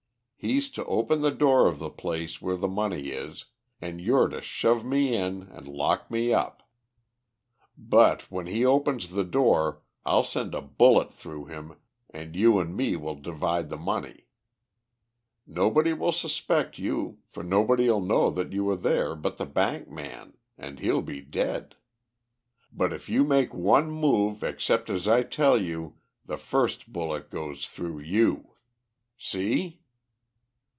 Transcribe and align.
He's 0.43 0.71
to 0.71 0.83
open 0.85 1.21
the 1.21 1.29
door 1.29 1.67
of 1.67 1.77
the 1.77 1.91
place 1.91 2.41
where 2.41 2.55
the 2.55 2.67
money 2.67 3.09
is, 3.09 3.45
and 3.79 4.01
you're 4.01 4.27
to 4.27 4.41
shove 4.41 4.83
me 4.83 5.15
in 5.15 5.43
and 5.43 5.67
lock 5.67 6.09
me 6.09 6.33
up. 6.33 6.67
But 7.77 8.23
when 8.31 8.47
he 8.47 8.65
opens 8.65 9.09
the 9.11 9.23
door 9.23 9.83
I'll 10.03 10.23
send 10.23 10.55
a 10.55 10.61
bullet 10.63 11.13
through 11.13 11.45
him, 11.45 11.75
and 12.09 12.35
you 12.35 12.57
and 12.57 12.75
me 12.75 12.95
will 12.95 13.13
divide 13.13 13.69
the 13.69 13.77
money. 13.77 14.25
Nobody 15.45 15.93
will 15.93 16.11
suspect 16.11 16.79
you, 16.79 17.19
for 17.27 17.43
nobody'll 17.43 18.01
know 18.01 18.35
you 18.41 18.63
were 18.63 18.75
there 18.75 19.13
but 19.15 19.37
the 19.37 19.45
bank 19.45 19.89
man, 19.91 20.33
and 20.57 20.79
he'll 20.79 21.03
be 21.03 21.21
dead. 21.21 21.75
But 22.71 22.91
if 22.93 23.07
you 23.07 23.23
make 23.25 23.53
one 23.53 23.91
move 23.91 24.43
except 24.43 24.89
as 24.89 25.07
I 25.07 25.21
tell 25.21 25.61
you 25.61 25.97
the 26.25 26.35
first 26.37 26.91
bullet 26.91 27.29
goes 27.29 27.67
through 27.67 27.99
you. 27.99 28.55
See?" 29.19 29.77